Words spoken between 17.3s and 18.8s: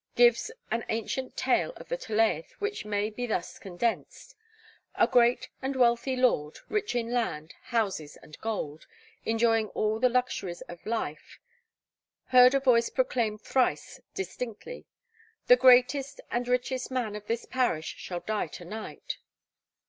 parish shall die to